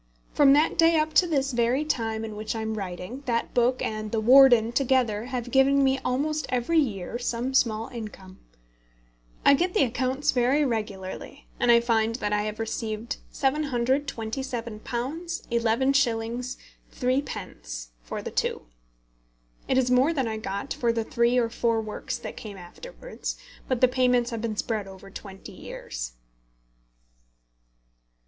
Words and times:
From 0.33 0.53
that 0.53 0.79
day 0.79 0.97
up 0.97 1.13
to 1.13 1.27
this 1.27 1.51
very 1.51 1.85
time 1.85 2.25
in 2.25 2.35
which 2.35 2.55
I 2.55 2.61
am 2.63 2.73
writing, 2.73 3.21
that 3.27 3.53
book 3.53 3.83
and 3.83 4.11
The 4.11 4.19
Warden 4.19 4.71
together 4.71 5.25
have 5.25 5.51
given 5.51 5.83
me 5.83 5.99
almost 6.03 6.47
every 6.49 6.79
year 6.79 7.19
some 7.19 7.53
small 7.53 7.87
income. 7.89 8.39
I 9.45 9.53
get 9.53 9.75
the 9.75 9.83
accounts 9.83 10.31
very 10.31 10.65
regularly, 10.65 11.45
and 11.59 11.69
I 11.71 11.81
find 11.81 12.15
that 12.15 12.33
I 12.33 12.41
have 12.45 12.57
received 12.59 13.17
£727, 13.31 14.81
11s. 14.81 16.57
3d. 16.95 17.87
for 18.01 18.21
the 18.23 18.31
two. 18.31 18.61
It 19.67 19.77
is 19.77 19.91
more 19.91 20.13
than 20.13 20.27
I 20.27 20.37
got 20.37 20.73
for 20.73 20.91
the 20.91 21.03
three 21.03 21.37
or 21.37 21.49
four 21.49 21.79
works 21.79 22.17
that 22.17 22.35
came 22.35 22.57
afterwards, 22.57 23.37
but 23.67 23.81
the 23.81 23.87
payments 23.87 24.31
have 24.31 24.41
been 24.41 24.57
spread 24.57 24.87
over 24.87 25.11
twenty 25.11 25.51
years. 25.51 26.13